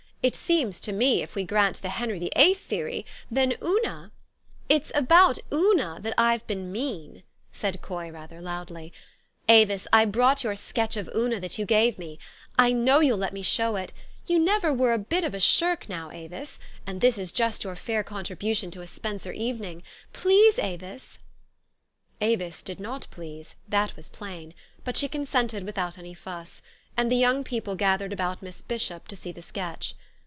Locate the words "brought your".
10.05-10.55